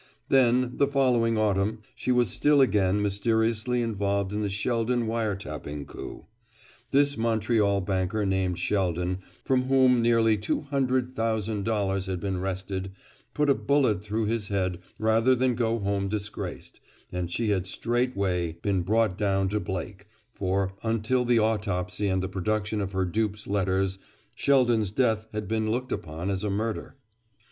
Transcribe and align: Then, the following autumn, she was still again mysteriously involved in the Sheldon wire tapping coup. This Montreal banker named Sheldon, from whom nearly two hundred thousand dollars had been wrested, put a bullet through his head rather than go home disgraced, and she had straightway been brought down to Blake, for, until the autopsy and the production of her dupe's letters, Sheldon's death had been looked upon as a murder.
Then, 0.29 0.77
the 0.77 0.87
following 0.87 1.37
autumn, 1.37 1.81
she 1.93 2.11
was 2.11 2.31
still 2.31 2.59
again 2.59 3.03
mysteriously 3.03 3.83
involved 3.83 4.33
in 4.33 4.41
the 4.41 4.49
Sheldon 4.49 5.05
wire 5.05 5.35
tapping 5.35 5.85
coup. 5.85 6.25
This 6.89 7.19
Montreal 7.19 7.81
banker 7.81 8.25
named 8.25 8.57
Sheldon, 8.57 9.19
from 9.45 9.65
whom 9.65 10.01
nearly 10.01 10.37
two 10.37 10.61
hundred 10.61 11.15
thousand 11.15 11.65
dollars 11.65 12.07
had 12.07 12.19
been 12.19 12.39
wrested, 12.39 12.93
put 13.35 13.47
a 13.47 13.53
bullet 13.53 14.01
through 14.03 14.25
his 14.25 14.47
head 14.47 14.79
rather 14.97 15.35
than 15.35 15.53
go 15.53 15.77
home 15.77 16.07
disgraced, 16.09 16.79
and 17.11 17.29
she 17.31 17.49
had 17.49 17.67
straightway 17.67 18.53
been 18.63 18.81
brought 18.81 19.19
down 19.19 19.49
to 19.49 19.59
Blake, 19.59 20.07
for, 20.33 20.73
until 20.81 21.25
the 21.25 21.37
autopsy 21.37 22.07
and 22.07 22.23
the 22.23 22.27
production 22.27 22.81
of 22.81 22.93
her 22.93 23.05
dupe's 23.05 23.45
letters, 23.45 23.99
Sheldon's 24.33 24.89
death 24.89 25.27
had 25.31 25.47
been 25.47 25.69
looked 25.69 25.91
upon 25.91 26.31
as 26.31 26.43
a 26.43 26.49
murder. 26.49 26.95